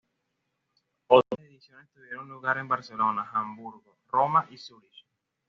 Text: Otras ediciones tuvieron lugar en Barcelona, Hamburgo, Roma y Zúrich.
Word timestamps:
Otras 1.05 1.39
ediciones 1.45 1.91
tuvieron 1.91 2.27
lugar 2.27 2.57
en 2.57 2.67
Barcelona, 2.67 3.29
Hamburgo, 3.33 3.99
Roma 4.07 4.47
y 4.49 4.57
Zúrich. 4.57 5.05